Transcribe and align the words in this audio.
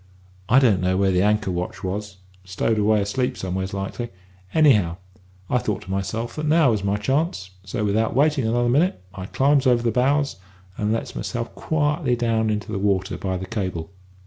I 0.49 0.57
don't 0.57 0.81
know 0.81 0.97
where 0.97 1.11
the 1.11 1.21
anchor 1.21 1.51
watch 1.51 1.83
was; 1.83 2.17
stowed 2.43 2.79
away 2.79 3.01
asleep 3.01 3.37
somewheres, 3.37 3.71
likely. 3.71 4.09
Anyhow, 4.51 4.97
I 5.47 5.59
thought 5.59 5.83
to 5.83 5.91
myself 5.91 6.35
that 6.37 6.47
now 6.47 6.71
was 6.71 6.83
my 6.83 6.97
chance, 6.97 7.51
so, 7.63 7.85
without 7.85 8.15
waiting 8.15 8.47
another 8.47 8.67
minute, 8.67 8.99
I 9.13 9.27
climbs 9.27 9.67
over 9.67 9.83
the 9.83 9.91
bows, 9.91 10.37
and 10.75 10.91
lets 10.91 11.15
myself 11.15 11.53
quietly 11.53 12.15
down 12.15 12.49
into 12.49 12.71
the 12.71 12.79
water 12.79 13.15
by 13.15 13.37
the 13.37 13.45
cable. 13.45 13.91